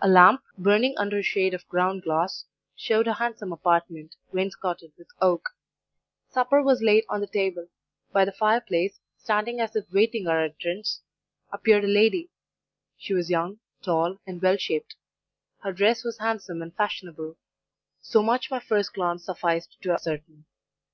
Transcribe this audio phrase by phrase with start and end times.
[0.00, 5.08] "A lamp, burning under a shade of ground glass, showed a handsome apartment, wainscoted with
[5.20, 5.50] oak;
[6.30, 7.68] supper was laid on the table;
[8.10, 11.02] by the fire place, standing as if waiting our entrance,
[11.52, 12.30] appeared a lady;
[12.96, 14.96] she was young, tall, and well shaped;
[15.62, 17.36] her dress was handsome and fashionable:
[18.00, 20.46] so much my first glance sufficed to ascertain.